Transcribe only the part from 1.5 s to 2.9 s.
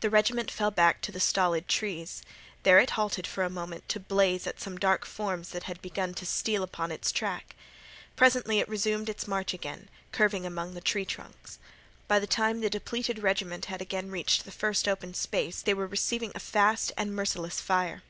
trees. There